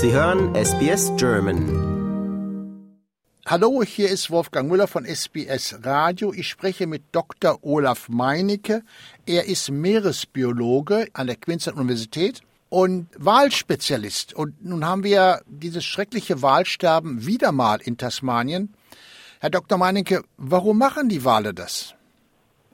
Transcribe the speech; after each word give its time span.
Sie 0.00 0.12
hören 0.12 0.54
SBS 0.54 1.10
German. 1.16 2.94
Hallo, 3.44 3.82
hier 3.82 4.08
ist 4.08 4.30
Wolfgang 4.30 4.68
Müller 4.68 4.86
von 4.86 5.04
SBS 5.04 5.80
Radio. 5.82 6.32
Ich 6.32 6.46
spreche 6.46 6.86
mit 6.86 7.02
Dr. 7.10 7.58
Olaf 7.62 8.08
Meinecke. 8.08 8.84
Er 9.26 9.46
ist 9.46 9.72
Meeresbiologe 9.72 11.08
an 11.14 11.26
der 11.26 11.34
Queensland 11.34 11.78
Universität 11.78 12.42
und 12.68 13.08
Wahlspezialist. 13.18 14.34
Und 14.34 14.64
nun 14.64 14.86
haben 14.86 15.02
wir 15.02 15.40
dieses 15.46 15.84
schreckliche 15.84 16.42
Wahlsterben 16.42 17.26
wieder 17.26 17.50
mal 17.50 17.80
in 17.80 17.96
Tasmanien. 17.96 18.74
Herr 19.40 19.50
Dr. 19.50 19.78
Meinecke, 19.78 20.22
warum 20.36 20.78
machen 20.78 21.08
die 21.08 21.24
Wale 21.24 21.52
das? 21.52 21.96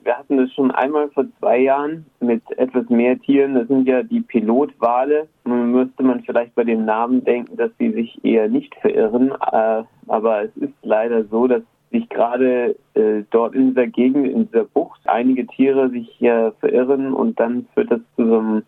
Wir 0.05 0.19
hatten 0.19 0.37
es 0.37 0.53
schon 0.53 0.69
einmal 0.69 1.09
vor 1.09 1.25
zwei 1.39 1.57
Jahren 1.57 2.05
mit 2.19 2.43
etwas 2.59 2.87
mehr 2.89 3.19
Tieren. 3.19 3.55
Das 3.55 3.67
sind 3.67 3.87
ja 3.87 4.03
die 4.03 4.21
Pilotwale. 4.21 5.27
Nun 5.45 5.71
müsste 5.71 6.03
man 6.03 6.21
vielleicht 6.21 6.53
bei 6.53 6.63
dem 6.63 6.85
Namen 6.85 7.23
denken, 7.23 7.57
dass 7.57 7.71
sie 7.79 7.91
sich 7.91 8.23
eher 8.23 8.47
nicht 8.47 8.75
verirren. 8.75 9.31
Äh, 9.31 9.83
aber 10.05 10.43
es 10.43 10.55
ist 10.57 10.73
leider 10.83 11.25
so, 11.25 11.47
dass 11.47 11.63
sich 11.89 12.07
gerade 12.09 12.75
äh, 12.93 13.23
dort 13.31 13.55
in 13.55 13.69
dieser 13.69 13.87
Gegend, 13.87 14.27
in 14.27 14.45
dieser 14.45 14.65
Bucht, 14.65 15.01
einige 15.05 15.47
Tiere 15.47 15.89
sich 15.89 16.19
verirren 16.19 17.11
und 17.11 17.39
dann 17.39 17.65
führt 17.73 17.89
das 17.89 18.01
zu 18.15 18.27
so 18.27 18.37
einem 18.37 18.63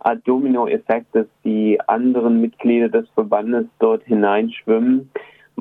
Art 0.00 0.26
Dominoeffekt, 0.26 1.14
dass 1.14 1.26
die 1.44 1.78
anderen 1.86 2.40
Mitglieder 2.40 2.88
des 2.88 3.08
Verbandes 3.10 3.66
dort 3.78 4.02
hineinschwimmen. 4.02 5.10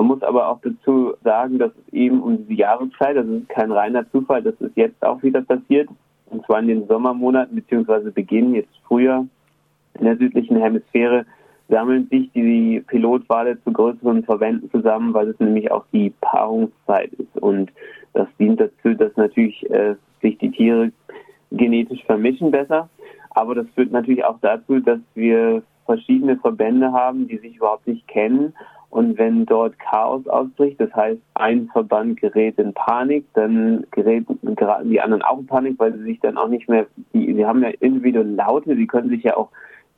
Man 0.02 0.08
muss 0.08 0.23
aber 0.23 0.48
auch 0.48 0.60
dazu 0.64 1.14
sagen, 1.23 1.60
dass 1.60 1.70
es 1.73 1.94
eben 1.94 2.23
um 2.23 2.36
diese 2.36 2.54
Jahreszeit, 2.54 3.18
es 3.18 3.28
ist 3.28 3.50
kein 3.50 3.72
reiner 3.72 4.10
Zufall, 4.10 4.41
dass 4.41 4.60
es 4.60 4.72
jetzt 4.74 5.00
auch 5.04 5.22
wieder 5.22 5.44
passiert, 5.44 5.90
und 6.26 6.44
zwar 6.48 6.58
in 6.58 6.70
den 6.70 6.88
Sommermonaten 6.88 7.54
beziehungsweise 7.55 8.10
Beginn 8.10 8.55
jetzt 8.55 8.76
früher 8.88 9.27
in 10.00 10.05
der 10.05 10.18
südlichen 10.18 10.58
Hemisphäre 10.58 11.27
sammeln 11.70 12.07
sich 12.10 12.32
die 12.34 12.84
Pilotwale 12.88 13.62
zu 13.63 13.72
größeren 13.72 14.24
Verbänden 14.24 14.72
zusammen, 14.72 15.13
weil 15.13 15.27
es 15.29 15.40
nämlich 15.40 15.70
auch 15.72 15.85
die 15.94 16.12
Paarungszeit 16.20 17.13
ist. 17.13 17.38
Und 17.38 17.72
das 18.13 18.27
dient 18.40 18.60
dazu, 18.60 18.96
dass 18.96 19.16
natürlich 19.18 19.70
äh, 19.70 19.94
sich 20.24 20.35
die 20.40 20.49
Tiere 20.49 20.91
genetisch 21.52 22.04
vermischen 22.05 22.49
besser, 22.49 22.90
aber 23.29 23.54
das 23.54 23.68
führt 23.76 23.91
natürlich 23.91 24.26
auch 24.26 24.40
dazu, 24.41 24.79
dass 24.79 24.99
wir 25.13 25.62
verschiedene 25.85 26.38
Verbände 26.38 26.91
haben, 26.91 27.27
die 27.27 27.38
sich 27.38 27.57
überhaupt 27.57 27.85
nicht 27.85 28.07
kennen 28.07 28.55
und 28.92 29.18
wenn 29.18 29.46
dort 29.46 29.80
Chaos 29.80 30.28
ausbricht, 30.28 30.80
das 30.82 30.94
heißt, 30.94 31.22
ein 31.36 31.70
Verband 31.72 32.20
gerät 32.20 32.60
in 32.60 32.74
Panik, 32.74 33.26
dann 33.34 33.88
gerät, 33.92 34.26
geraten 34.42 34.90
die 34.90 35.00
anderen 35.00 35.24
auch 35.24 35.40
in 35.40 35.48
Panik, 35.48 35.76
weil 35.80 35.94
sie 35.94 36.04
sich 36.04 36.20
dann 36.20 36.38
auch 36.38 36.50
nicht 36.50 36.68
mehr, 36.68 36.86
die, 37.14 37.34
sie 37.34 37.46
haben 37.46 37.64
ja 37.64 37.70
individuelle 37.80 38.36
Laute, 38.36 38.76
sie 38.76 38.88
können 38.88 39.10
sich 39.10 39.24
ja 39.24 39.38
auch 39.38 39.50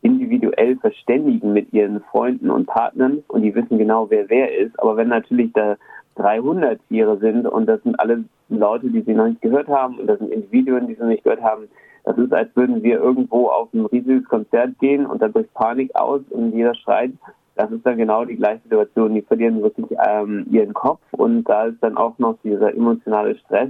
individuell 0.03 0.75
verständigen 0.77 1.53
mit 1.53 1.73
ihren 1.73 2.01
Freunden 2.01 2.51
und 2.51 2.67
Partnern 2.67 3.23
und 3.29 3.41
die 3.41 3.55
wissen 3.55 3.79
genau, 3.79 4.11
wer 4.11 4.29
wer 4.29 4.55
ist. 4.55 4.79
Aber 4.79 4.95
wenn 4.95 5.07
natürlich 5.07 5.51
da 5.53 5.75
300 6.15 6.79
Tiere 6.87 7.17
sind 7.17 7.47
und 7.47 7.65
das 7.65 7.81
sind 7.81 7.99
alle 7.99 8.25
Leute, 8.49 8.91
die 8.91 9.01
sie 9.01 9.13
noch 9.15 9.27
nicht 9.27 9.41
gehört 9.41 9.69
haben 9.69 9.97
und 9.97 10.05
das 10.05 10.19
sind 10.19 10.31
Individuen, 10.31 10.87
die 10.87 10.93
sie 10.93 11.01
noch 11.01 11.07
nicht 11.07 11.23
gehört 11.23 11.41
haben, 11.41 11.67
das 12.03 12.15
ist, 12.17 12.31
als 12.31 12.55
würden 12.55 12.83
wir 12.83 12.99
irgendwo 12.99 13.47
auf 13.47 13.73
ein 13.73 13.87
riesiges 13.87 14.25
Konzert 14.25 14.77
gehen 14.79 15.07
und 15.07 15.19
da 15.21 15.29
bricht 15.29 15.51
Panik 15.55 15.95
aus 15.95 16.21
und 16.29 16.51
jeder 16.51 16.75
schreit 16.75 17.13
das 17.55 17.71
ist 17.71 17.85
dann 17.85 17.97
genau 17.97 18.25
die 18.25 18.35
gleiche 18.35 18.63
Situation. 18.63 19.13
Die 19.13 19.21
verlieren 19.21 19.61
wirklich 19.61 19.85
ähm, 20.07 20.45
ihren 20.49 20.73
Kopf 20.73 21.01
und 21.11 21.43
da 21.43 21.65
ist 21.65 21.81
dann 21.81 21.97
auch 21.97 22.17
noch 22.17 22.37
dieser 22.43 22.73
emotionale 22.73 23.35
Stress, 23.37 23.69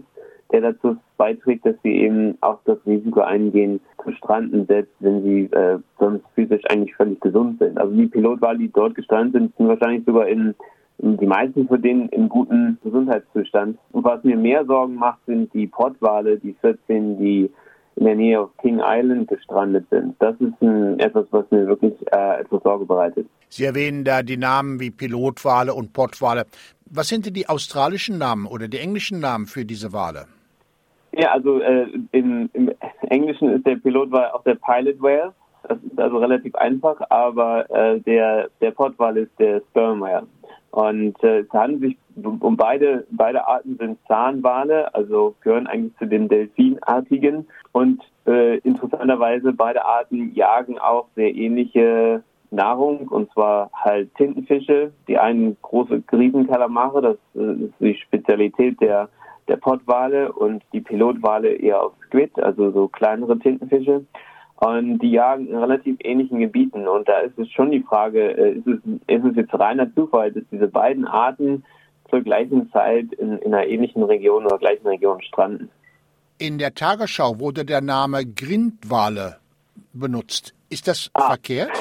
der 0.52 0.62
dazu 0.62 0.98
beiträgt, 1.18 1.66
dass 1.66 1.76
sie 1.84 1.98
eben 1.98 2.38
auch 2.42 2.60
das 2.66 2.78
Risiko 2.86 3.22
eingehen, 3.22 3.80
zu 4.04 4.12
stranden, 4.14 4.66
selbst 4.68 4.94
wenn 5.00 5.24
sie 5.24 5.44
äh, 5.52 5.80
sonst 6.00 6.24
physisch 6.36 6.62
eigentlich 6.70 6.96
völlig 6.96 7.20
gesund 7.22 7.60
sind. 7.60 7.78
Also 7.80 7.94
die 7.94 8.08
Pilotwale, 8.08 8.60
die 8.60 8.72
dort 8.72 8.96
gestrandet 8.96 9.34
sind, 9.34 9.58
sind 9.58 9.68
wahrscheinlich 9.68 10.06
sogar 10.06 10.28
in, 10.28 10.54
die 11.00 11.26
meisten 11.26 11.68
von 11.68 11.82
denen 11.82 12.10
in 12.10 12.30
gutem 12.30 12.78
Gesundheitszustand. 12.84 13.78
Und 13.92 14.06
was 14.06 14.24
mir 14.24 14.38
mehr 14.38 14.66
Sorgen 14.66 14.96
macht, 14.96 15.20
sind 15.26 15.54
die 15.54 15.68
Pottwale, 15.68 16.38
die 16.38 16.54
14, 16.62 17.18
die 17.18 17.50
in 17.96 18.06
der 18.06 18.16
Nähe 18.16 18.42
auf 18.42 18.50
King 18.58 18.82
Island 18.84 19.28
gestrandet 19.28 19.86
sind. 19.90 20.16
Das 20.20 20.36
ist 20.40 20.62
ein, 20.62 21.00
etwas, 21.00 21.26
was 21.32 21.50
mir 21.52 21.68
wirklich 21.68 21.94
äh, 22.12 22.42
etwas 22.42 22.64
Sorge 22.64 22.86
bereitet. 22.86 23.28
Sie 23.50 23.66
erwähnen 23.66 24.04
da 24.04 24.24
die 24.24 24.38
Namen 24.38 24.80
wie 24.80 24.92
Pilotwale 24.92 25.74
und 25.74 25.94
Pottwale. 25.94 26.46
Was 26.90 27.08
sind 27.08 27.26
denn 27.26 27.34
die 27.34 27.48
australischen 27.48 28.18
Namen 28.18 28.46
oder 28.46 28.68
die 28.68 28.80
englischen 28.80 29.20
Namen 29.20 29.46
für 29.46 29.66
diese 29.66 29.94
Wale? 29.94 30.26
Ja, 31.12 31.32
also 31.32 31.60
äh, 31.62 31.88
im, 32.12 32.50
im, 32.54 32.72
Englischen 33.10 33.50
ist 33.50 33.66
der 33.68 33.76
Pilotwal 33.76 34.32
auch 34.32 34.44
der 34.44 34.56
Pilot 34.56 35.02
Whale. 35.02 35.34
Das 35.68 35.78
ist 35.78 36.00
also 36.00 36.18
relativ 36.18 36.56
einfach, 36.56 37.00
aber 37.10 37.70
äh, 37.70 38.00
der, 38.02 38.50
der 38.60 38.72
Pottwal 38.72 39.18
ist 39.18 39.32
der 39.40 39.62
Sperm 39.70 40.02
Whale. 40.02 40.28
Und 40.74 41.24
äh, 41.24 41.42
es 41.42 41.50
handelt 41.52 41.82
sich 41.82 41.98
um 42.24 42.58
beide, 42.58 43.06
beide 43.12 43.48
Arten 43.48 43.78
sind 43.80 44.00
Zahnwale, 44.08 44.94
also 44.96 45.36
gehören 45.42 45.68
eigentlich 45.68 45.96
zu 46.00 46.08
den 46.08 46.28
Delfinartigen. 46.28 47.48
Und 47.74 48.02
äh, 48.26 48.58
interessanterweise 48.58 49.54
beide 49.54 49.86
Arten 49.86 50.34
jagen 50.34 50.80
auch 50.80 51.06
sehr 51.16 51.36
ähnliche 51.36 52.24
Nahrung, 52.50 53.08
und 53.10 53.32
zwar 53.34 53.70
halt 53.72 54.16
Tintenfische. 54.16 54.92
Die 55.08 55.20
einen 55.20 55.58
große 55.62 56.02
Riesenkalamare, 56.12 57.02
das 57.04 57.18
äh, 57.36 57.66
ist 57.66 57.74
die 57.80 57.94
Spezialität 57.94 58.82
der, 58.82 59.10
der 59.48 59.58
Pottwale 59.58 60.32
und 60.32 60.64
die 60.74 60.82
Pilotwale 60.82 61.54
eher 61.54 61.84
auf 61.84 61.94
Squid, 62.08 62.32
also 62.40 62.72
so 62.72 62.88
kleinere 62.88 63.38
Tintenfische. 63.38 64.06
Und 64.58 65.00
die 65.00 65.12
jagen 65.12 65.48
in 65.48 65.58
relativ 65.58 65.98
ähnlichen 66.00 66.40
Gebieten. 66.40 66.88
Und 66.88 67.10
da 67.10 67.20
ist 67.20 67.38
es 67.38 67.52
schon 67.52 67.72
die 67.72 67.82
Frage, 67.82 68.32
äh, 68.38 68.52
ist 68.54 68.68
es, 68.68 68.80
ist 69.08 69.26
es 69.26 69.36
jetzt 69.36 69.54
reiner 69.54 69.94
Zufall, 69.94 70.32
dass 70.32 70.44
diese 70.52 70.68
beiden 70.68 71.06
Arten 71.06 71.66
zur 72.10 72.22
gleichen 72.22 72.72
Zeit 72.72 73.12
in, 73.14 73.40
in 73.40 73.54
einer 73.54 73.68
ähnlichen 73.68 74.04
Region 74.04 74.46
oder 74.46 74.58
gleichen 74.58 74.88
Region 74.88 75.22
stranden? 75.22 75.70
In 76.38 76.58
der 76.58 76.74
Tagesschau 76.74 77.40
wurde 77.40 77.66
der 77.66 77.82
Name 77.82 78.26
Grindwale 78.26 79.38
benutzt. 79.94 80.54
Ist 80.70 80.88
das 80.88 81.10
ah. 81.14 81.28
verkehrt? 81.28 81.72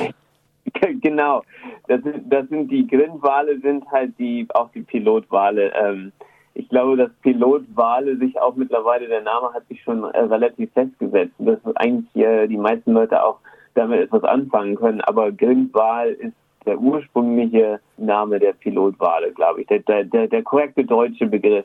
genau. 1.00 1.42
Das 1.88 2.02
sind, 2.02 2.32
das 2.32 2.48
sind 2.48 2.70
die 2.70 2.86
Grindwale, 2.86 3.60
sind 3.60 3.90
halt 3.90 4.18
die 4.18 4.46
auch 4.54 4.70
die 4.70 4.82
Pilotwale. 4.82 5.72
Ähm, 5.74 6.12
ich 6.54 6.68
glaube, 6.68 6.96
dass 6.96 7.10
Pilotwale 7.22 8.16
sich 8.18 8.40
auch 8.40 8.54
mittlerweile, 8.56 9.08
der 9.08 9.22
Name 9.22 9.52
hat 9.52 9.66
sich 9.68 9.82
schon 9.82 10.04
äh, 10.04 10.20
relativ 10.20 10.70
festgesetzt, 10.72 11.34
dass 11.38 11.58
eigentlich 11.76 12.14
äh, 12.16 12.46
die 12.46 12.56
meisten 12.56 12.92
Leute 12.92 13.22
auch 13.22 13.38
damit 13.74 14.00
etwas 14.00 14.24
anfangen 14.24 14.76
können. 14.76 15.00
Aber 15.00 15.32
Grindwal 15.32 16.10
ist 16.10 16.34
der 16.66 16.78
ursprüngliche 16.78 17.80
Name 17.96 18.38
der 18.38 18.52
Pilotwale, 18.52 19.32
glaube 19.32 19.62
ich, 19.62 19.66
der, 19.66 19.80
der, 19.80 20.04
der, 20.04 20.28
der 20.28 20.42
korrekte 20.42 20.84
deutsche 20.84 21.26
Begriff. 21.26 21.64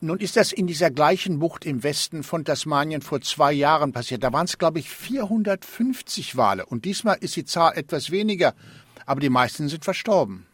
Nun 0.00 0.18
ist 0.18 0.36
das 0.36 0.52
in 0.52 0.68
dieser 0.68 0.90
gleichen 0.90 1.40
Bucht 1.40 1.66
im 1.66 1.82
Westen 1.82 2.22
von 2.22 2.44
Tasmanien 2.44 3.02
vor 3.02 3.20
zwei 3.20 3.52
Jahren 3.52 3.92
passiert. 3.92 4.22
Da 4.22 4.32
waren 4.32 4.44
es, 4.44 4.56
glaube 4.56 4.78
ich, 4.78 4.88
450 4.88 6.36
Wale. 6.36 6.64
Und 6.64 6.84
diesmal 6.84 7.16
ist 7.20 7.34
die 7.36 7.44
Zahl 7.44 7.76
etwas 7.76 8.12
weniger, 8.12 8.54
aber 9.06 9.20
die 9.20 9.28
meisten 9.28 9.68
sind 9.68 9.84
verstorben. 9.84 10.47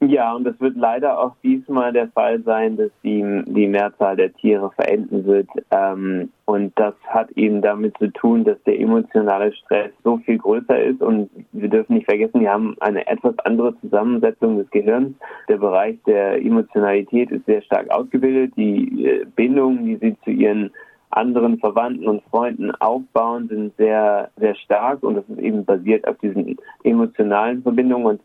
Ja, 0.00 0.34
und 0.34 0.46
es 0.46 0.60
wird 0.60 0.76
leider 0.76 1.18
auch 1.18 1.32
diesmal 1.42 1.90
der 1.90 2.08
Fall 2.08 2.42
sein, 2.42 2.76
dass 2.76 2.90
die, 3.02 3.24
die 3.46 3.66
Mehrzahl 3.66 4.14
der 4.14 4.32
Tiere 4.34 4.70
verenden 4.72 5.24
wird. 5.24 5.48
Ähm, 5.70 6.30
und 6.44 6.78
das 6.78 6.94
hat 7.08 7.30
eben 7.32 7.62
damit 7.62 7.96
zu 7.96 8.12
tun, 8.12 8.44
dass 8.44 8.62
der 8.64 8.78
emotionale 8.78 9.54
Stress 9.54 9.90
so 10.04 10.18
viel 10.18 10.36
größer 10.36 10.78
ist. 10.78 11.00
Und 11.00 11.30
wir 11.52 11.70
dürfen 11.70 11.94
nicht 11.94 12.04
vergessen, 12.04 12.42
wir 12.42 12.52
haben 12.52 12.76
eine 12.80 13.06
etwas 13.06 13.38
andere 13.40 13.74
Zusammensetzung 13.80 14.58
des 14.58 14.70
Gehirns. 14.70 15.14
Der 15.48 15.56
Bereich 15.56 15.96
der 16.06 16.44
Emotionalität 16.44 17.30
ist 17.30 17.46
sehr 17.46 17.62
stark 17.62 17.90
ausgebildet. 17.90 18.52
Die 18.54 19.06
äh, 19.06 19.24
Bindungen, 19.34 19.86
die 19.86 19.96
sie 19.96 20.16
zu 20.24 20.30
ihren 20.30 20.72
anderen 21.08 21.58
Verwandten 21.58 22.06
und 22.06 22.22
Freunden 22.24 22.70
aufbauen, 22.72 23.48
sind 23.48 23.74
sehr, 23.78 24.30
sehr 24.36 24.56
stark. 24.56 25.02
Und 25.02 25.14
das 25.14 25.24
ist 25.30 25.38
eben 25.38 25.64
basiert 25.64 26.06
auf 26.06 26.18
diesen 26.18 26.58
emotionalen 26.84 27.62
Verbindungen. 27.62 28.06
Und 28.06 28.20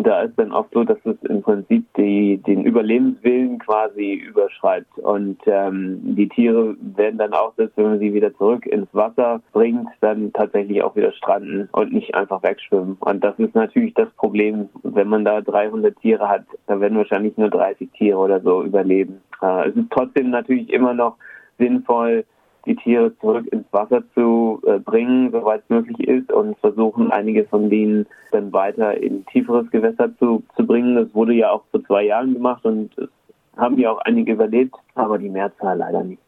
und 0.00 0.06
da 0.06 0.22
ist 0.22 0.38
dann 0.38 0.50
oft 0.52 0.72
so, 0.72 0.82
dass 0.82 0.96
es 1.04 1.22
im 1.28 1.42
Prinzip 1.42 1.84
die, 1.98 2.38
den 2.38 2.64
Überlebenswillen 2.64 3.58
quasi 3.58 4.14
überschreibt. 4.14 4.96
Und 4.96 5.36
ähm, 5.44 6.00
die 6.16 6.26
Tiere 6.26 6.74
werden 6.80 7.18
dann 7.18 7.34
auch, 7.34 7.52
selbst 7.56 7.76
wenn 7.76 7.84
man 7.84 7.98
sie 7.98 8.14
wieder 8.14 8.34
zurück 8.38 8.64
ins 8.64 8.88
Wasser 8.94 9.42
bringt, 9.52 9.90
dann 10.00 10.32
tatsächlich 10.32 10.82
auch 10.82 10.96
wieder 10.96 11.12
stranden 11.12 11.68
und 11.72 11.92
nicht 11.92 12.14
einfach 12.14 12.42
wegschwimmen. 12.42 12.96
Und 13.00 13.22
das 13.22 13.38
ist 13.38 13.54
natürlich 13.54 13.92
das 13.92 14.08
Problem, 14.16 14.70
wenn 14.84 15.08
man 15.08 15.26
da 15.26 15.42
300 15.42 15.94
Tiere 15.98 16.26
hat, 16.26 16.44
da 16.66 16.80
werden 16.80 16.96
wahrscheinlich 16.96 17.36
nur 17.36 17.50
30 17.50 17.90
Tiere 17.92 18.16
oder 18.16 18.40
so 18.40 18.62
überleben. 18.62 19.20
Äh, 19.42 19.68
es 19.68 19.76
ist 19.76 19.90
trotzdem 19.90 20.30
natürlich 20.30 20.72
immer 20.72 20.94
noch 20.94 21.16
sinnvoll, 21.58 22.24
die 22.66 22.76
Tiere 22.76 23.16
zurück 23.18 23.46
ins 23.52 23.66
Wasser 23.72 24.02
zu 24.14 24.60
äh, 24.66 24.78
bringen, 24.78 25.30
soweit 25.32 25.62
es 25.62 25.70
möglich 25.70 26.00
ist, 26.06 26.32
und 26.32 26.58
versuchen, 26.58 27.10
einige 27.10 27.44
von 27.46 27.70
denen 27.70 28.06
dann 28.32 28.52
weiter 28.52 28.96
in 28.96 29.24
tieferes 29.26 29.70
Gewässer 29.70 30.16
zu, 30.18 30.42
zu 30.56 30.66
bringen. 30.66 30.96
Das 30.96 31.14
wurde 31.14 31.34
ja 31.34 31.50
auch 31.50 31.64
vor 31.70 31.84
zwei 31.84 32.04
Jahren 32.04 32.34
gemacht 32.34 32.64
und 32.64 32.96
es 32.98 33.08
haben 33.56 33.78
ja 33.78 33.90
auch 33.90 33.98
einige 33.98 34.32
überlebt, 34.32 34.74
aber 34.94 35.18
die 35.18 35.28
Mehrzahl 35.28 35.78
leider 35.78 36.04
nicht. 36.04 36.22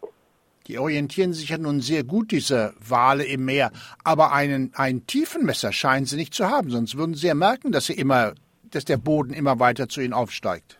Die 0.69 0.79
orientieren 0.79 1.33
sich 1.33 1.49
ja 1.49 1.59
nun 1.59 1.81
sehr 1.81 2.05
gut, 2.05 2.31
diese 2.31 2.73
Wale 2.79 3.25
im 3.25 3.45
Meer. 3.45 3.73
Aber 4.05 4.33
einen, 4.33 4.73
ein 4.75 5.07
Tiefenmesser 5.07 5.73
scheinen 5.73 6.07
sie 6.07 6.17
nicht 6.17 6.35
zu 6.35 6.49
haben, 6.49 6.71
sonst 6.71 6.97
würden 6.97 7.15
sie 7.15 7.27
ja 7.27 7.35
merken, 7.35 7.73
dass 7.73 7.87
sie 7.87 7.95
immer, 7.95 8.35
dass 8.71 8.85
der 8.85 8.97
Boden 8.97 9.33
immer 9.33 9.59
weiter 9.59 9.89
zu 9.89 10.01
ihnen 10.01 10.13
aufsteigt. 10.13 10.79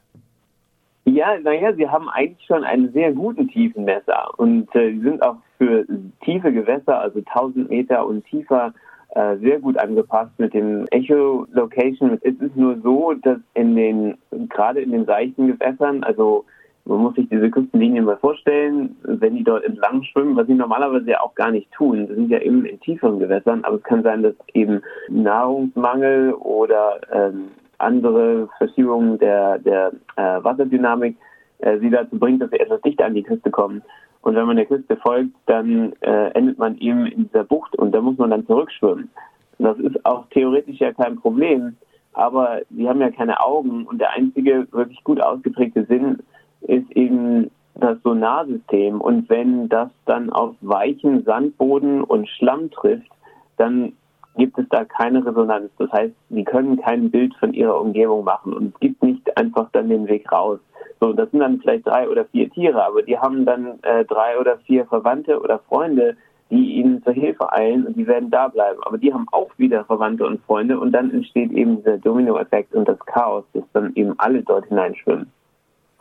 Ja, 1.05 1.37
naja, 1.39 1.75
sie 1.75 1.89
haben 1.89 2.09
eigentlich 2.09 2.47
schon 2.47 2.63
einen 2.63 2.93
sehr 2.93 3.13
guten 3.13 3.49
Tiefenmesser 3.49 4.31
und 4.37 4.73
äh, 4.77 4.97
sind 4.99 5.21
auch 5.23 5.37
für 5.59 5.85
tiefe 6.25 6.53
Gewässer, 6.53 7.01
also 7.01 7.19
1000 7.19 7.71
Meter 7.71 8.07
und 8.07 8.25
tiefer, 8.27 8.73
äh, 9.15 9.37
sehr 9.39 9.59
gut 9.59 9.77
angepasst 9.79 10.31
mit 10.39 10.55
dem 10.55 10.87
Echolocation. 10.91 12.19
Es 12.23 12.35
ist 12.41 12.57
nur 12.57 12.81
so, 12.83 13.15
dass 13.15 13.39
in 13.55 13.75
den, 13.75 14.17
gerade 14.49 14.81
in 14.81 14.93
den 14.93 15.05
seichten 15.05 15.49
Gewässern, 15.49 16.05
also 16.05 16.45
man 16.85 16.99
muss 16.99 17.15
sich 17.15 17.29
diese 17.29 17.51
Küstenlinien 17.51 18.05
mal 18.05 18.17
vorstellen, 18.17 18.97
wenn 19.03 19.37
die 19.37 19.45
dort 19.45 19.65
entlang 19.65 20.03
schwimmen, 20.05 20.37
was 20.37 20.47
sie 20.47 20.55
normalerweise 20.55 21.11
ja 21.11 21.21
auch 21.21 21.35
gar 21.35 21.51
nicht 21.51 21.71
tun. 21.73 22.09
Das 22.09 22.17
sind 22.17 22.31
ja 22.31 22.39
eben 22.39 22.65
in 22.65 22.81
tieferen 22.81 23.19
Gewässern, 23.19 23.65
aber 23.65 23.77
es 23.77 23.83
kann 23.83 24.03
sein, 24.03 24.23
dass 24.23 24.35
eben 24.55 24.83
Nahrungsmangel 25.09 26.33
oder 26.35 27.01
ähm, 27.13 27.49
andere 27.83 28.49
Verschiebungen 28.59 29.19
der, 29.19 29.59
der 29.59 29.93
äh, 30.17 30.43
Wasserdynamik 30.43 31.17
äh, 31.59 31.79
sie 31.79 31.91
dazu 31.91 32.19
bringt, 32.19 32.43
dass 32.43 32.51
sie 32.51 32.61
etwas 32.61 32.81
dichter 32.83 33.07
an 33.07 33.15
die 33.15 33.23
Küste 33.23 33.51
kommen. 33.51 33.83
Und 34.23 34.37
wenn 34.37 34.47
man 34.47 34.57
der 34.57 34.67
Küste 34.67 34.97
folgt, 34.97 35.35
dann 35.47 35.93
äh, 36.01 36.29
endet 36.35 36.59
man 36.59 36.79
eben 36.79 37.07
in 37.07 37.27
dieser 37.27 37.45
Bucht 37.45 37.77
und 37.77 37.93
da 37.93 38.01
muss 38.01 38.19
man 38.19 38.31
dann 38.31 38.47
zurückschwimmen. 38.47 39.11
Und 39.59 39.65
das 39.65 39.79
ist 39.79 40.05
auch 40.05 40.27
theoretisch 40.31 40.79
ja 40.79 40.93
kein 40.93 41.17
Problem, 41.17 41.77
aber 42.13 42.61
sie 42.71 42.89
haben 42.89 43.01
ja 43.01 43.11
keine 43.11 43.41
Augen 43.41 43.87
und 43.87 43.99
der 43.99 44.13
einzige 44.13 44.67
wirklich 44.71 45.03
gut 45.03 45.21
ausgeprägte 45.21 45.85
Sinn 45.87 46.19
ist 46.63 46.91
eben 46.93 47.51
das 47.75 47.99
Sonarsystem. 48.03 49.01
Und 49.01 49.29
wenn 49.29 49.69
das 49.69 49.91
dann 50.05 50.31
auf 50.31 50.55
weichen 50.61 51.25
Sandboden 51.25 52.03
und 52.05 52.29
Schlamm 52.29 52.71
trifft, 52.71 53.11
dann 53.57 53.93
gibt 54.37 54.59
es 54.59 54.67
da 54.71 54.85
keine 54.85 55.25
Resonanz. 55.25 55.71
Das 55.79 55.91
heißt, 55.93 56.15
sie 56.31 56.45
können 56.45 56.81
kein 56.81 57.11
Bild 57.11 57.35
von 57.37 57.53
ihrer 57.53 57.81
Umgebung 57.81 58.25
machen 58.25 58.53
und 58.53 58.75
es 58.75 58.81
gibt 58.81 59.03
nicht 59.03 59.37
einfach 59.37 59.69
dann 59.73 59.89
den 59.89 60.09
Weg 60.09 60.31
raus. 60.33 60.59
So, 61.01 61.13
das 61.13 61.31
sind 61.31 61.41
dann 61.41 61.61
vielleicht 61.61 61.87
drei 61.87 62.09
oder 62.09 62.25
vier 62.27 62.51
Tiere, 62.51 62.85
aber 62.85 63.03
die 63.03 63.19
haben 63.19 63.45
dann 63.45 63.79
äh, 63.83 64.05
drei 64.05 64.39
oder 64.39 64.59
vier 64.59 64.87
Verwandte 64.87 65.41
oder 65.41 65.59
Freunde, 65.69 66.17
die 66.51 66.75
ihnen 66.75 67.03
zur 67.03 67.15
Hilfe 67.15 67.53
eilen 67.53 67.87
und 67.87 67.97
die 67.97 68.07
werden 68.07 68.31
da 68.31 68.49
bleiben. 68.49 68.79
Aber 68.85 68.99
die 68.99 69.13
haben 69.13 69.27
auch 69.33 69.51
wieder 69.57 69.85
Verwandte 69.85 70.27
und 70.27 70.43
Freunde 70.45 70.79
und 70.79 70.93
dann 70.93 71.11
entsteht 71.11 71.51
eben 71.51 71.79
dieser 71.79 71.99
Dominoeffekt 71.99 72.75
und 72.75 72.87
das 72.87 72.99
Chaos, 73.07 73.45
dass 73.55 73.65
dann 73.73 73.93
eben 73.95 74.15
alle 74.19 74.43
dort 74.43 74.67
hineinschwimmen. 74.67 75.33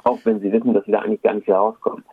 Auch 0.03 0.19
wenn 0.23 0.39
sie 0.39 0.51
wissen, 0.51 0.73
dass 0.73 0.85
sie 0.85 0.91
da 0.91 0.99
eigentlich 0.99 1.21
gar 1.21 1.33
nicht 1.33 1.47
wieder 1.47 1.57
rauskommen. 1.57 2.03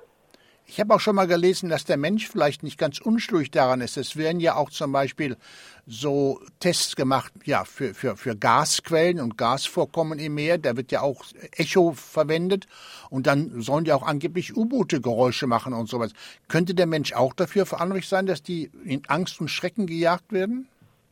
Ich 0.71 0.79
habe 0.81 0.95
auch 0.95 1.01
schon 1.01 1.17
mal 1.17 1.27
gelesen, 1.27 1.71
dass 1.71 1.87
der 1.87 1.97
Mensch 1.97 2.29
vielleicht 2.29 2.63
nicht 2.63 2.77
ganz 2.77 3.01
unschuldig 3.01 3.51
daran 3.51 3.81
ist. 3.81 3.97
Es 3.97 4.17
werden 4.17 4.39
ja 4.39 4.55
auch 4.55 4.69
zum 4.69 4.93
Beispiel 4.93 5.39
so 5.87 6.43
Tests 6.61 6.95
gemacht, 6.95 7.33
ja, 7.47 7.65
für, 7.65 7.95
für, 7.95 8.19
für 8.19 8.37
Gasquellen 8.37 9.19
und 9.19 9.39
Gasvorkommen 9.39 10.19
im 10.19 10.35
Meer. 10.35 10.59
Da 10.59 10.77
wird 10.77 10.93
ja 10.93 11.01
auch 11.01 11.25
Echo 11.53 11.93
verwendet 11.93 12.67
und 13.09 13.27
dann 13.27 13.63
sollen 13.63 13.87
ja 13.87 13.95
auch 13.95 14.03
angeblich 14.03 14.59
U-Boote 14.59 15.01
Geräusche 15.01 15.47
machen 15.47 15.73
und 15.73 15.89
sowas. 15.89 16.13
Könnte 16.49 16.75
der 16.75 16.87
Mensch 16.87 17.15
auch 17.15 17.33
dafür 17.33 17.65
verantwortlich 17.65 18.09
sein, 18.09 18.27
dass 18.27 18.43
die 18.43 18.71
in 18.85 19.01
Angst 19.09 19.41
und 19.41 19.49
Schrecken 19.49 19.87
gejagt 19.87 20.33
werden? 20.33 20.69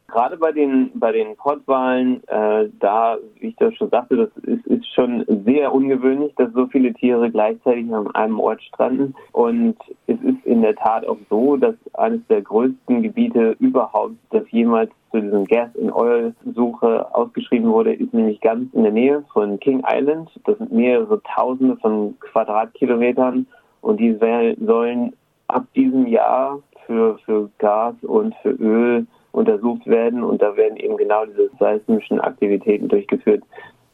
Gerade 0.08 0.36
bei 0.36 0.52
den 0.52 0.90
bei 0.94 1.12
den 1.12 1.36
Pottwalen, 1.36 2.22
äh, 2.28 2.68
da, 2.78 3.18
wie 3.40 3.48
ich 3.48 3.56
das 3.56 3.74
schon 3.74 3.90
sagte, 3.90 4.16
das 4.16 4.44
ist, 4.44 4.66
ist 4.66 4.86
schon 4.94 5.24
sehr 5.44 5.72
ungewöhnlich, 5.72 6.32
dass 6.36 6.52
so 6.52 6.66
viele 6.66 6.94
Tiere 6.94 7.30
gleichzeitig 7.30 7.92
an 7.92 8.14
einem 8.14 8.38
Ort 8.38 8.62
stranden. 8.62 9.14
Und 9.32 9.76
es 10.06 10.20
ist 10.22 10.44
in 10.44 10.62
der 10.62 10.76
Tat 10.76 11.06
auch 11.06 11.18
so, 11.28 11.56
dass 11.56 11.74
eines 11.94 12.20
der 12.28 12.42
größten 12.42 13.02
Gebiete 13.02 13.56
überhaupt, 13.58 14.14
das 14.30 14.44
jemals 14.50 14.90
zu 15.10 15.20
diesem 15.20 15.44
Gas 15.44 15.70
and 15.80 15.92
Oil 15.92 16.34
Suche 16.54 17.14
ausgeschrieben 17.14 17.70
wurde, 17.70 17.94
ist 17.94 18.14
nämlich 18.14 18.40
ganz 18.40 18.72
in 18.74 18.84
der 18.84 18.92
Nähe 18.92 19.24
von 19.32 19.58
King 19.60 19.82
Island. 19.86 20.30
Das 20.44 20.56
sind 20.58 20.72
mehrere 20.72 21.20
Tausende 21.34 21.76
von 21.76 22.16
Quadratkilometern 22.20 23.46
und 23.80 24.00
die 24.00 24.14
sollen 24.14 25.12
ab 25.48 25.64
diesem 25.74 26.06
Jahr 26.06 26.60
für, 26.86 27.18
für 27.24 27.50
Gas 27.58 27.94
und 28.02 28.34
für 28.42 28.50
Öl 28.50 29.06
untersucht 29.36 29.86
werden 29.86 30.24
und 30.24 30.40
da 30.40 30.56
werden 30.56 30.76
eben 30.76 30.96
genau 30.96 31.26
diese 31.26 31.50
seismischen 31.58 32.20
Aktivitäten 32.20 32.88
durchgeführt 32.88 33.42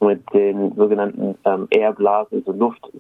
mit 0.00 0.20
den 0.32 0.74
sogenannten 0.74 1.36
ähm, 1.44 1.68
Airblasen, 1.70 2.38
also 2.38 2.52
Luft, 2.52 2.90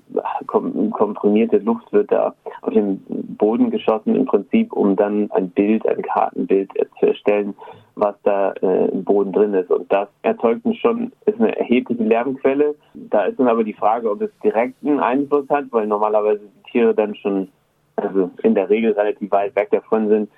kom 0.46 0.90
komprimierte 0.90 1.58
Luft 1.58 1.92
wird 1.92 2.12
da 2.12 2.34
auf 2.62 2.72
den 2.72 3.02
Boden 3.36 3.70
geschossen 3.70 4.14
im 4.14 4.24
Prinzip, 4.24 4.72
um 4.72 4.94
dann 4.94 5.30
ein 5.32 5.50
Bild, 5.50 5.86
ein 5.88 6.02
Kartenbild 6.02 6.70
zu 7.00 7.06
erstellen, 7.06 7.54
was 7.96 8.14
da 8.22 8.52
äh, 8.62 8.88
im 8.88 9.04
Boden 9.04 9.32
drin 9.32 9.54
ist. 9.54 9.70
Und 9.70 9.92
das 9.92 10.08
erzeugt 10.22 10.62
schon, 10.80 11.12
ist 11.26 11.40
eine 11.40 11.56
erhebliche 11.58 12.04
Lärmquelle. 12.04 12.74
Da 12.94 13.24
ist 13.24 13.38
dann 13.38 13.48
aber 13.48 13.64
die 13.64 13.74
Frage, 13.74 14.10
ob 14.10 14.22
es 14.22 14.30
direkten 14.44 15.00
Einfluss 15.00 15.48
hat, 15.48 15.64
weil 15.70 15.86
normalerweise 15.88 16.40
die 16.40 16.70
Tiere 16.70 16.94
dann 16.94 17.16
schon, 17.16 17.48
also 17.96 18.30
in 18.42 18.54
der 18.54 18.70
Regel 18.70 18.92
relativ 18.92 19.30
weit 19.32 19.56
weg 19.56 19.70
davon 19.72 20.08
sind, 20.08 20.30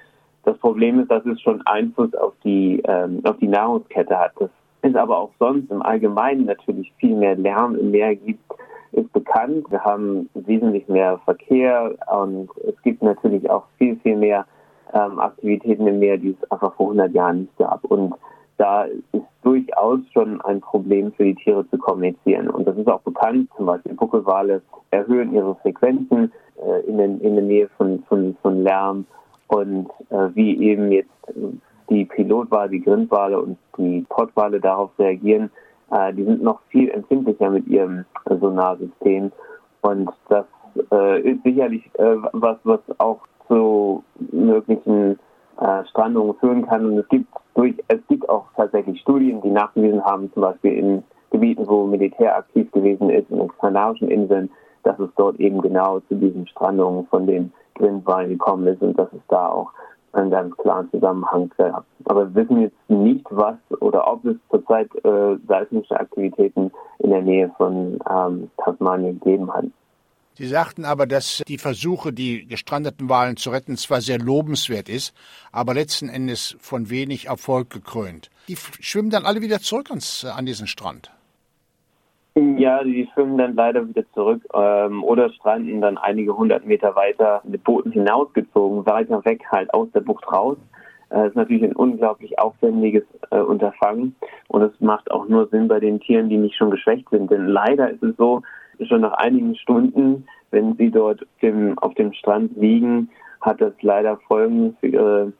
das 0.44 0.58
Problem 0.58 1.00
ist, 1.00 1.10
dass 1.10 1.24
es 1.26 1.40
schon 1.40 1.62
Einfluss 1.66 2.14
auf 2.14 2.34
die, 2.44 2.82
ähm, 2.86 3.20
auf 3.24 3.36
die 3.38 3.48
Nahrungskette 3.48 4.18
hat. 4.18 4.32
Das 4.38 4.50
ist 4.82 4.96
aber 4.96 5.18
auch 5.18 5.30
sonst 5.38 5.70
im 5.70 5.82
Allgemeinen 5.82 6.44
natürlich 6.44 6.92
viel 6.98 7.16
mehr 7.16 7.36
Lärm 7.36 7.74
im 7.76 7.90
Meer 7.90 8.14
gibt, 8.14 8.44
ist 8.92 9.12
bekannt. 9.12 9.66
Wir 9.70 9.82
haben 9.82 10.28
wesentlich 10.34 10.86
mehr 10.88 11.18
Verkehr 11.24 11.94
und 12.12 12.48
es 12.68 12.80
gibt 12.82 13.02
natürlich 13.02 13.48
auch 13.50 13.64
viel, 13.78 13.96
viel 13.96 14.16
mehr 14.16 14.46
ähm, 14.92 15.18
Aktivitäten 15.18 15.86
im 15.86 15.98
Meer, 15.98 16.18
die 16.18 16.36
es 16.40 16.50
einfach 16.50 16.74
vor 16.74 16.86
100 16.86 17.12
Jahren 17.12 17.40
nicht 17.40 17.56
gab. 17.56 17.84
Und 17.84 18.14
da 18.56 18.84
ist 18.84 19.24
durchaus 19.42 20.00
schon 20.12 20.40
ein 20.42 20.60
Problem 20.60 21.12
für 21.12 21.24
die 21.24 21.34
Tiere 21.34 21.68
zu 21.70 21.78
kommunizieren. 21.78 22.48
Und 22.48 22.68
das 22.68 22.76
ist 22.76 22.88
auch 22.88 23.00
bekannt. 23.00 23.50
Zum 23.56 23.66
Beispiel 23.66 23.94
Buckelwale 23.94 24.62
erhöhen 24.90 25.34
ihre 25.34 25.56
Frequenzen 25.56 26.32
äh, 26.64 26.86
in, 26.86 26.98
den, 26.98 27.20
in 27.20 27.34
der 27.34 27.44
Nähe 27.44 27.68
von, 27.76 28.02
von, 28.08 28.36
von 28.42 28.62
Lärm 28.62 29.06
und 29.54 29.88
äh, 30.10 30.34
wie 30.34 30.58
eben 30.62 30.90
jetzt 30.90 31.10
die 31.88 32.04
Pilotwale, 32.04 32.70
die 32.70 32.82
Grindwale 32.82 33.40
und 33.40 33.56
die 33.78 34.04
Pottwale 34.08 34.60
darauf 34.60 34.90
reagieren, 34.98 35.50
äh, 35.92 36.12
die 36.12 36.24
sind 36.24 36.42
noch 36.42 36.60
viel 36.70 36.90
empfindlicher 36.90 37.50
mit 37.50 37.66
ihrem 37.68 38.04
Sonarsystem. 38.28 39.30
Und 39.82 40.10
das 40.28 40.46
äh, 40.90 41.20
ist 41.20 41.42
sicherlich 41.44 41.88
äh, 41.98 42.16
was, 42.32 42.56
was 42.64 42.80
auch 42.98 43.20
zu 43.46 44.02
möglichen 44.32 45.20
äh, 45.60 45.84
Strandungen 45.90 46.34
führen 46.40 46.66
kann. 46.66 46.86
Und 46.86 46.98
es 46.98 47.08
gibt 47.08 47.28
durch, 47.54 47.74
es 47.88 48.00
gibt 48.08 48.28
auch 48.28 48.46
tatsächlich 48.56 49.00
Studien, 49.02 49.40
die 49.42 49.50
nachgewiesen 49.50 50.04
haben, 50.04 50.32
zum 50.32 50.42
Beispiel 50.42 50.72
in 50.72 51.04
Gebieten, 51.30 51.66
wo 51.68 51.86
Militär 51.86 52.36
aktiv 52.36 52.70
gewesen 52.72 53.10
ist, 53.10 53.30
in 53.30 53.38
den 53.38 53.48
Kanarischen 53.58 54.08
Inseln, 54.08 54.50
dass 54.82 54.98
es 54.98 55.10
dort 55.16 55.38
eben 55.38 55.60
genau 55.60 56.00
zu 56.00 56.16
diesen 56.16 56.46
Strandungen 56.48 57.06
von 57.06 57.26
den 57.26 57.52
Grindwein 57.74 58.30
gekommen 58.30 58.66
ist 58.66 58.82
und 58.82 58.98
dass 58.98 59.12
es 59.12 59.22
da 59.28 59.48
auch 59.48 59.70
einen 60.12 60.30
ganz 60.30 60.56
klaren 60.56 60.90
Zusammenhang 60.90 61.50
gab. 61.56 61.84
Aber 62.04 62.32
wir 62.34 62.42
wissen 62.42 62.62
jetzt 62.62 62.76
nicht, 62.88 63.26
was 63.30 63.56
oder 63.80 64.06
ob 64.06 64.24
es 64.24 64.36
zurzeit 64.50 64.88
äh, 65.04 65.36
seismische 65.48 65.98
Aktivitäten 65.98 66.70
in 66.98 67.10
der 67.10 67.22
Nähe 67.22 67.52
von 67.56 67.98
ähm, 68.08 68.50
Tasmanien 68.58 69.18
gegeben 69.18 69.52
hat. 69.52 69.64
Sie 70.36 70.48
sagten 70.48 70.84
aber, 70.84 71.06
dass 71.06 71.42
die 71.46 71.58
Versuche, 71.58 72.12
die 72.12 72.46
gestrandeten 72.46 73.08
Walen 73.08 73.36
zu 73.36 73.50
retten, 73.50 73.76
zwar 73.76 74.00
sehr 74.00 74.18
lobenswert 74.18 74.88
ist, 74.88 75.14
aber 75.52 75.74
letzten 75.74 76.08
Endes 76.08 76.56
von 76.58 76.90
wenig 76.90 77.26
Erfolg 77.26 77.70
gekrönt. 77.70 78.30
Die 78.48 78.56
schwimmen 78.56 79.10
dann 79.10 79.26
alle 79.26 79.42
wieder 79.42 79.60
zurück 79.60 79.90
ans, 79.90 80.24
an 80.24 80.44
diesen 80.44 80.66
Strand. 80.66 81.12
Ja, 82.58 82.82
die 82.82 83.08
schwimmen 83.12 83.38
dann 83.38 83.54
leider 83.54 83.88
wieder 83.88 84.04
zurück 84.12 84.42
ähm, 84.54 85.02
oder 85.04 85.30
stranden 85.30 85.80
dann 85.80 85.98
einige 85.98 86.36
hundert 86.36 86.66
Meter 86.66 86.94
weiter 86.96 87.42
mit 87.44 87.64
Booten 87.64 87.92
hinausgezogen, 87.92 88.86
weiter 88.86 89.24
weg 89.24 89.42
halt 89.50 89.72
aus 89.72 89.88
der 89.92 90.00
Bucht 90.00 90.30
raus. 90.30 90.56
Äh, 91.10 91.16
das 91.16 91.28
ist 91.28 91.36
natürlich 91.36 91.64
ein 91.64 91.76
unglaublich 91.76 92.38
aufwendiges 92.38 93.04
äh, 93.30 93.38
Unterfangen 93.38 94.14
und 94.48 94.62
es 94.62 94.72
macht 94.80 95.10
auch 95.10 95.28
nur 95.28 95.48
Sinn 95.48 95.68
bei 95.68 95.80
den 95.80 96.00
Tieren, 96.00 96.28
die 96.28 96.36
nicht 96.36 96.56
schon 96.56 96.70
geschwächt 96.70 97.08
sind. 97.10 97.30
Denn 97.30 97.46
leider 97.46 97.90
ist 97.90 98.02
es 98.02 98.16
so, 98.16 98.42
schon 98.88 99.02
nach 99.02 99.12
einigen 99.14 99.54
Stunden, 99.56 100.26
wenn 100.50 100.76
sie 100.76 100.90
dort 100.90 101.26
dem, 101.42 101.78
auf 101.78 101.94
dem 101.94 102.12
Strand 102.12 102.56
liegen, 102.56 103.10
hat 103.40 103.60
das 103.60 103.74
leider 103.82 104.16
Folgen 104.26 104.76
für 104.80 104.86
ihre, 104.86 105.32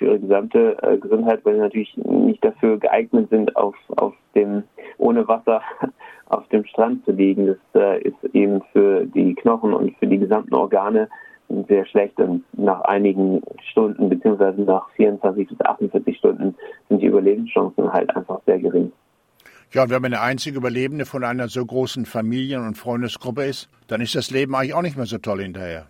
für 0.00 0.06
ihre 0.06 0.18
gesamte 0.18 0.76
äh, 0.82 0.96
Gesundheit, 0.96 1.44
weil 1.44 1.54
sie 1.54 1.60
natürlich 1.60 1.96
nicht 1.98 2.42
dafür 2.42 2.78
geeignet 2.78 3.28
sind, 3.28 3.54
auf, 3.54 3.76
auf 3.96 4.14
dem 4.34 4.64
ohne 4.96 5.28
Wasser 5.28 5.60
auf 6.26 6.48
dem 6.48 6.64
Strand 6.64 7.04
zu 7.04 7.12
liegen. 7.12 7.46
Das 7.46 7.58
äh, 7.74 8.00
ist 8.02 8.34
eben 8.34 8.62
für 8.72 9.04
die 9.04 9.34
Knochen 9.34 9.74
und 9.74 9.96
für 9.98 10.06
die 10.06 10.18
gesamten 10.18 10.54
Organe 10.54 11.08
sehr 11.68 11.84
schlecht 11.86 12.18
und 12.18 12.44
nach 12.52 12.80
einigen 12.82 13.42
Stunden 13.70 14.08
beziehungsweise 14.08 14.62
nach 14.62 14.88
24 14.90 15.48
bis 15.48 15.60
48 15.60 16.16
Stunden 16.16 16.54
sind 16.88 17.02
die 17.02 17.06
Überlebenschancen 17.06 17.92
halt 17.92 18.14
einfach 18.16 18.40
sehr 18.46 18.58
gering. 18.58 18.92
Ja, 19.72 19.82
und 19.82 19.90
wenn 19.90 20.02
man 20.02 20.12
der 20.12 20.22
einzige 20.22 20.58
Überlebende 20.58 21.06
von 21.06 21.24
einer 21.24 21.48
so 21.48 21.64
großen 21.64 22.06
Familien- 22.06 22.66
und 22.66 22.76
Freundesgruppe 22.76 23.44
ist, 23.44 23.68
dann 23.88 24.00
ist 24.00 24.14
das 24.14 24.30
Leben 24.30 24.54
eigentlich 24.54 24.74
auch 24.74 24.82
nicht 24.82 24.96
mehr 24.96 25.06
so 25.06 25.18
toll 25.18 25.42
hinterher. 25.42 25.86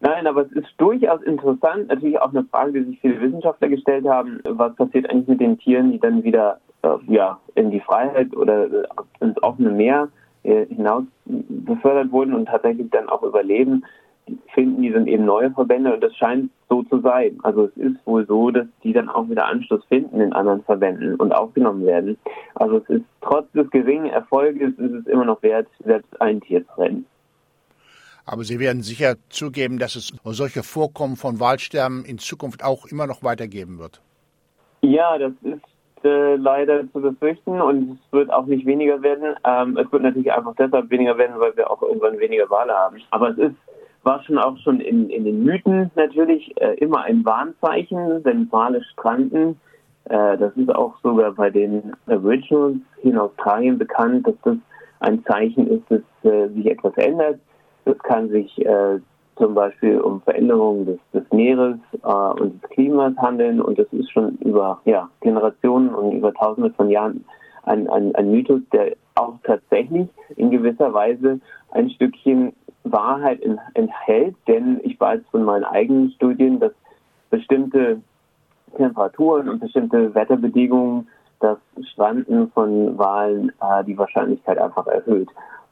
Nein, 0.00 0.26
aber 0.26 0.42
es 0.42 0.52
ist 0.52 0.68
durchaus 0.78 1.22
interessant, 1.22 1.88
natürlich 1.88 2.18
auch 2.18 2.30
eine 2.30 2.44
Frage, 2.44 2.72
die 2.72 2.84
sich 2.84 3.00
viele 3.00 3.20
Wissenschaftler 3.20 3.68
gestellt 3.68 4.08
haben, 4.08 4.40
was 4.44 4.74
passiert 4.74 5.08
eigentlich 5.10 5.28
mit 5.28 5.40
den 5.40 5.58
Tieren, 5.58 5.92
die 5.92 5.98
dann 5.98 6.24
wieder 6.24 6.58
äh, 6.82 6.96
ja, 7.08 7.38
in 7.54 7.70
die 7.70 7.80
Freiheit 7.80 8.34
oder 8.34 8.64
äh, 8.64 8.86
ins 9.20 9.42
offene 9.42 9.70
Meer 9.70 10.08
äh, 10.42 10.64
hinaus 10.66 11.04
befördert 11.26 12.10
wurden 12.12 12.32
und 12.32 12.46
tatsächlich 12.46 12.88
dann 12.90 13.10
auch 13.10 13.22
überleben, 13.22 13.84
finden 14.54 14.80
die 14.80 14.90
dann 14.90 15.06
eben 15.06 15.24
neue 15.26 15.50
Verbände 15.50 15.92
und 15.92 16.02
das 16.02 16.16
scheint 16.16 16.50
so 16.70 16.82
zu 16.84 17.00
sein. 17.00 17.38
Also 17.42 17.64
es 17.64 17.76
ist 17.76 18.06
wohl 18.06 18.26
so, 18.26 18.50
dass 18.50 18.66
die 18.82 18.94
dann 18.94 19.08
auch 19.08 19.28
wieder 19.28 19.46
Anschluss 19.46 19.84
finden 19.86 20.20
in 20.20 20.32
anderen 20.32 20.62
Verbänden 20.62 21.16
und 21.16 21.32
aufgenommen 21.32 21.84
werden. 21.84 22.16
Also 22.54 22.78
es 22.78 22.88
ist 22.88 23.04
trotz 23.20 23.50
des 23.52 23.68
geringen 23.70 24.06
Erfolges 24.06 24.78
ist 24.78 24.92
es 24.92 25.06
immer 25.06 25.24
noch 25.24 25.42
wert, 25.42 25.66
selbst 25.84 26.20
ein 26.22 26.40
Tier 26.40 26.66
zu 26.66 26.80
retten. 26.80 27.06
Aber 28.26 28.44
Sie 28.44 28.58
werden 28.58 28.82
sicher 28.82 29.16
zugeben, 29.28 29.78
dass 29.78 29.96
es 29.96 30.12
solche 30.24 30.62
Vorkommen 30.62 31.16
von 31.16 31.40
Waldsterben 31.40 32.04
in 32.04 32.18
Zukunft 32.18 32.62
auch 32.64 32.86
immer 32.86 33.06
noch 33.06 33.22
weitergeben 33.22 33.78
wird. 33.78 34.00
Ja, 34.82 35.18
das 35.18 35.32
ist 35.42 36.04
äh, 36.04 36.36
leider 36.36 36.90
zu 36.92 37.00
befürchten 37.00 37.60
und 37.60 37.92
es 37.92 38.12
wird 38.12 38.32
auch 38.32 38.46
nicht 38.46 38.66
weniger 38.66 39.02
werden. 39.02 39.36
Ähm, 39.44 39.76
es 39.76 39.90
wird 39.92 40.02
natürlich 40.02 40.32
einfach 40.32 40.54
deshalb 40.58 40.90
weniger 40.90 41.18
werden, 41.18 41.38
weil 41.38 41.56
wir 41.56 41.70
auch 41.70 41.82
irgendwann 41.82 42.18
weniger 42.18 42.48
Wale 42.48 42.72
haben. 42.72 42.96
Aber 43.10 43.30
es 43.30 43.38
ist 43.38 43.56
war 44.02 44.22
schon 44.24 44.38
auch 44.38 44.56
schon 44.58 44.80
in, 44.80 45.10
in 45.10 45.24
den 45.24 45.44
Mythen 45.44 45.90
natürlich 45.94 46.58
äh, 46.60 46.74
immer 46.76 47.02
ein 47.02 47.24
Warnzeichen, 47.24 48.24
wenn 48.24 48.50
Wale 48.50 48.82
stranden. 48.84 49.60
Äh, 50.04 50.38
das 50.38 50.56
ist 50.56 50.74
auch 50.74 50.94
sogar 51.02 51.32
bei 51.32 51.50
den 51.50 51.92
Aboriginals 52.06 52.76
hier 53.02 53.12
in 53.12 53.18
Australien 53.18 53.78
bekannt, 53.78 54.26
dass 54.26 54.34
das 54.42 54.56
ein 55.00 55.22
Zeichen 55.24 55.66
ist, 55.66 55.84
dass 55.90 56.32
äh, 56.32 56.48
sich 56.48 56.66
etwas 56.66 56.96
ändert. 56.96 57.40
Das 57.90 57.98
kann 58.04 58.28
sich 58.28 58.64
äh, 58.64 59.00
zum 59.36 59.54
Beispiel 59.54 60.00
um 60.00 60.20
Veränderungen 60.20 60.86
des, 60.86 60.98
des 61.12 61.32
Meeres 61.32 61.76
äh, 62.04 62.06
und 62.06 62.62
des 62.62 62.70
Klimas 62.70 63.16
handeln 63.16 63.60
und 63.60 63.80
das 63.80 63.88
ist 63.90 64.12
schon 64.12 64.36
über 64.36 64.80
ja, 64.84 65.08
Generationen 65.22 65.92
und 65.92 66.12
über 66.12 66.32
Tausende 66.32 66.70
von 66.70 66.88
Jahren 66.88 67.24
ein, 67.64 67.90
ein, 67.90 68.14
ein 68.14 68.30
Mythos, 68.30 68.60
der 68.72 68.94
auch 69.16 69.34
tatsächlich 69.42 70.08
in 70.36 70.52
gewisser 70.52 70.92
Weise 70.92 71.40
ein 71.72 71.90
Stückchen 71.90 72.52
Wahrheit 72.84 73.40
enthält, 73.74 74.36
denn 74.46 74.80
ich 74.84 74.98
weiß 75.00 75.20
von 75.32 75.42
meinen 75.42 75.64
eigenen 75.64 76.12
Studien, 76.12 76.60
dass 76.60 76.72
bestimmte 77.30 78.00
Temperaturen 78.76 79.48
und 79.48 79.58
bestimmte 79.58 80.14
Wetterbedingungen 80.14 81.08
das 81.40 81.58
Stranden 81.90 82.52
von 82.52 82.96
Walen 82.96 83.50
äh, 83.60 83.82
die 83.82 83.98
Wahrscheinlichkeit 83.98 84.58
einfach 84.58 84.86
erhöht. 84.86 85.28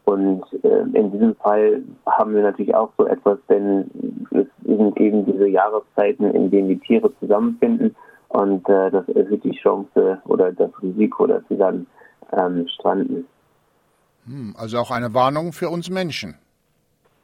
Und 0.08 0.42
äh, 0.64 0.84
in 0.94 1.12
diesem 1.12 1.34
Fall 1.34 1.82
haben 2.06 2.34
wir 2.34 2.40
natürlich 2.40 2.74
auch 2.74 2.90
so 2.96 3.06
etwas, 3.06 3.38
denn 3.50 3.90
es 4.30 4.46
sind 4.64 4.98
eben 4.98 5.26
diese 5.26 5.46
Jahreszeiten, 5.46 6.30
in 6.30 6.50
denen 6.50 6.68
die 6.68 6.78
Tiere 6.78 7.12
zusammenfinden 7.20 7.94
und 8.28 8.66
äh, 8.70 8.90
das 8.90 9.06
erhöht 9.10 9.44
die 9.44 9.58
Chance 9.58 10.18
oder 10.24 10.50
das 10.52 10.70
Risiko, 10.80 11.26
dass 11.26 11.42
sie 11.50 11.58
dann 11.58 11.86
ähm, 12.32 12.66
stranden. 12.68 13.26
Hm, 14.24 14.54
also 14.58 14.78
auch 14.78 14.90
eine 14.90 15.12
Warnung 15.12 15.52
für 15.52 15.68
uns 15.68 15.90
Menschen. 15.90 16.36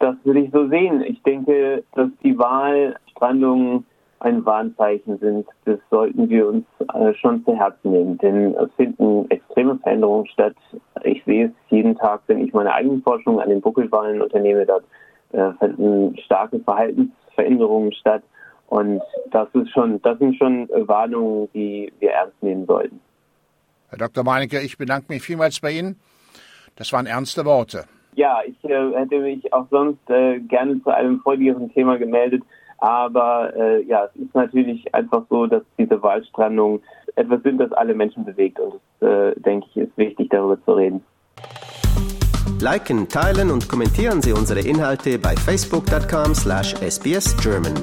Das 0.00 0.16
würde 0.24 0.40
ich 0.40 0.50
so 0.52 0.68
sehen. 0.68 1.00
Ich 1.00 1.22
denke, 1.22 1.84
dass 1.94 2.10
die 2.22 2.36
Wahlstrandungen 2.36 3.86
ein 4.20 4.44
Warnzeichen 4.44 5.18
sind. 5.20 5.46
Das 5.64 5.78
sollten 5.90 6.28
wir 6.28 6.48
uns 6.48 6.66
äh, 6.92 7.14
schon 7.14 7.42
zu 7.46 7.56
Herzen 7.56 7.92
nehmen, 7.92 8.18
denn 8.18 8.54
es 8.56 8.70
finden 8.76 9.24
extreme 9.30 9.78
Veränderungen 9.78 10.26
statt. 10.26 10.56
Ich 11.04 11.22
sehe 11.24 11.46
es 11.46 11.52
jeden 11.70 11.96
Tag, 11.96 12.22
wenn 12.26 12.44
ich 12.44 12.52
meine 12.52 12.72
eigenen 12.72 13.02
Forschung 13.02 13.40
an 13.40 13.48
den 13.48 13.60
Buckelwahlen 13.60 14.22
unternehme, 14.22 14.66
dort 14.66 14.84
äh, 15.32 15.52
finden 15.58 16.16
starke 16.18 16.58
Verhaltensveränderungen 16.60 17.92
statt. 17.92 18.22
Und 18.68 19.02
das 19.30 19.48
ist 19.54 19.70
schon, 19.70 20.00
das 20.02 20.18
sind 20.18 20.36
schon 20.36 20.68
Warnungen, 20.68 21.48
die 21.52 21.92
wir 22.00 22.10
ernst 22.10 22.42
nehmen 22.42 22.66
sollten. 22.66 23.00
Herr 23.90 23.98
Dr. 23.98 24.24
Meinecke, 24.24 24.60
ich 24.60 24.78
bedanke 24.78 25.12
mich 25.12 25.22
vielmals 25.22 25.60
bei 25.60 25.72
Ihnen. 25.72 26.00
Das 26.76 26.92
waren 26.92 27.06
ernste 27.06 27.44
Worte. 27.44 27.84
Ja, 28.14 28.40
ich 28.46 28.68
äh, 28.68 28.92
hätte 28.94 29.18
mich 29.20 29.52
auch 29.52 29.66
sonst 29.70 30.08
äh, 30.08 30.38
gerne 30.40 30.82
zu 30.82 30.90
einem 30.90 31.20
freudigeren 31.20 31.72
Thema 31.72 31.98
gemeldet. 31.98 32.42
Aber 32.78 33.52
äh, 33.56 33.82
ja, 33.84 34.04
es 34.04 34.16
ist 34.20 34.34
natürlich 34.34 34.92
einfach 34.94 35.24
so, 35.30 35.46
dass 35.46 35.62
diese 35.78 36.02
Waldstrandungen 36.02 36.80
etwas 37.16 37.42
sind, 37.42 37.58
das 37.58 37.72
alle 37.72 37.94
Menschen 37.94 38.24
bewegt. 38.24 38.58
Und 38.60 38.80
das, 39.00 39.08
äh, 39.08 39.40
denke 39.40 39.66
ich, 39.70 39.76
ist 39.76 39.96
wichtig, 39.96 40.30
darüber 40.30 40.62
zu 40.64 40.72
reden. 40.72 41.02
Liken, 42.60 43.08
teilen 43.08 43.50
und 43.50 43.68
kommentieren 43.68 44.22
Sie 44.22 44.32
unsere 44.32 44.60
Inhalte 44.60 45.18
bei 45.18 45.34
facebook.com 45.36 46.34
slash 46.34 46.74
sbsgerman. 46.76 47.74